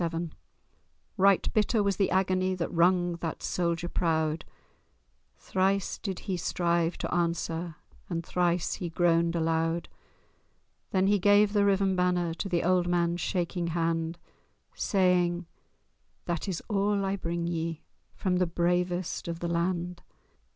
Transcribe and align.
VII 0.01 0.31
Right 1.15 1.53
bitter 1.53 1.83
was 1.83 1.97
the 1.97 2.09
agony 2.09 2.55
That 2.55 2.73
wrung 2.73 3.17
that 3.17 3.43
soldier 3.43 3.87
proud; 3.87 4.45
Thrice 5.37 5.99
did 5.99 6.21
he 6.21 6.37
strive 6.37 6.97
to 6.97 7.13
answer, 7.13 7.75
And 8.09 8.25
thrice 8.25 8.73
he 8.73 8.89
groaned 8.89 9.35
aloud. 9.35 9.89
Then 10.89 11.05
he 11.05 11.19
gave 11.19 11.53
the 11.53 11.65
riven 11.65 11.95
banner 11.95 12.33
To 12.33 12.49
the 12.49 12.63
old 12.63 12.87
man's 12.87 13.21
shaking 13.21 13.67
hand, 13.67 14.17
Saying—"That 14.73 16.47
is 16.47 16.63
all 16.67 17.05
I 17.05 17.15
bring 17.15 17.45
ye 17.45 17.83
From 18.15 18.37
the 18.37 18.47
bravest 18.47 19.27
of 19.27 19.37
the 19.39 19.47
land! 19.49 20.01